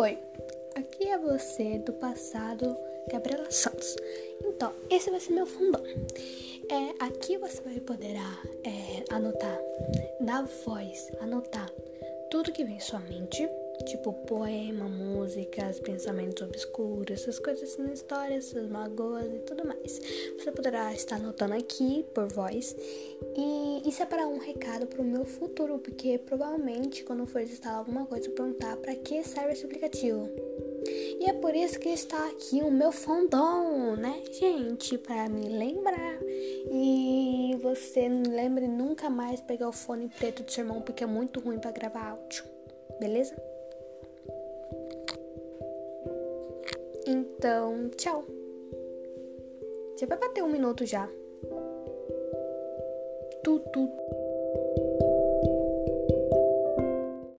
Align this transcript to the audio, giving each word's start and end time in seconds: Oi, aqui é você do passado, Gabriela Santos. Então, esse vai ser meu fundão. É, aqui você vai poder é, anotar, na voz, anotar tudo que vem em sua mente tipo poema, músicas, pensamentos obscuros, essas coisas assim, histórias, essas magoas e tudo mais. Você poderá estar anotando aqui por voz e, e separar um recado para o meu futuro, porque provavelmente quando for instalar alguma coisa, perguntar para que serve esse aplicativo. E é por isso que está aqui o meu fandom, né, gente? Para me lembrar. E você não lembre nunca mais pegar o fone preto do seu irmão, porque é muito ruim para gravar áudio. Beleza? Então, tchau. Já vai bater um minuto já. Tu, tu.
Oi, 0.00 0.18
aqui 0.74 1.08
é 1.10 1.18
você 1.18 1.78
do 1.80 1.92
passado, 1.92 2.74
Gabriela 3.12 3.50
Santos. 3.50 3.94
Então, 4.42 4.72
esse 4.88 5.10
vai 5.10 5.20
ser 5.20 5.34
meu 5.34 5.44
fundão. 5.44 5.84
É, 6.70 7.04
aqui 7.04 7.36
você 7.36 7.60
vai 7.60 7.78
poder 7.80 8.16
é, 8.64 9.04
anotar, 9.14 9.58
na 10.18 10.40
voz, 10.64 11.06
anotar 11.20 11.70
tudo 12.30 12.50
que 12.50 12.64
vem 12.64 12.76
em 12.76 12.80
sua 12.80 13.00
mente 13.00 13.46
tipo 13.84 14.12
poema, 14.12 14.88
músicas, 14.88 15.80
pensamentos 15.80 16.42
obscuros, 16.42 17.10
essas 17.10 17.38
coisas 17.38 17.70
assim, 17.70 17.92
histórias, 17.92 18.48
essas 18.48 18.68
magoas 18.68 19.26
e 19.32 19.38
tudo 19.40 19.66
mais. 19.66 20.00
Você 20.38 20.52
poderá 20.52 20.92
estar 20.92 21.16
anotando 21.16 21.54
aqui 21.54 22.04
por 22.14 22.26
voz 22.28 22.76
e, 23.36 23.88
e 23.88 23.92
separar 23.92 24.26
um 24.26 24.38
recado 24.38 24.86
para 24.86 25.00
o 25.00 25.04
meu 25.04 25.24
futuro, 25.24 25.78
porque 25.78 26.18
provavelmente 26.18 27.04
quando 27.04 27.26
for 27.26 27.40
instalar 27.42 27.78
alguma 27.78 28.06
coisa, 28.06 28.30
perguntar 28.30 28.76
para 28.76 28.94
que 28.94 29.22
serve 29.22 29.52
esse 29.52 29.64
aplicativo. 29.64 30.28
E 31.20 31.28
é 31.28 31.32
por 31.34 31.54
isso 31.54 31.78
que 31.78 31.90
está 31.90 32.28
aqui 32.28 32.62
o 32.62 32.70
meu 32.70 32.90
fandom, 32.90 33.96
né, 33.96 34.22
gente? 34.32 34.96
Para 34.96 35.28
me 35.28 35.48
lembrar. 35.48 36.18
E 36.72 37.56
você 37.62 38.08
não 38.08 38.34
lembre 38.34 38.66
nunca 38.66 39.10
mais 39.10 39.40
pegar 39.40 39.68
o 39.68 39.72
fone 39.72 40.08
preto 40.08 40.42
do 40.42 40.50
seu 40.50 40.64
irmão, 40.64 40.80
porque 40.80 41.04
é 41.04 41.06
muito 41.06 41.40
ruim 41.40 41.58
para 41.58 41.70
gravar 41.70 42.10
áudio. 42.10 42.44
Beleza? 42.98 43.34
Então, 47.06 47.90
tchau. 47.96 48.24
Já 49.98 50.06
vai 50.06 50.18
bater 50.18 50.42
um 50.42 50.48
minuto 50.48 50.84
já. 50.84 51.08
Tu, 53.42 53.58
tu. 53.72 53.88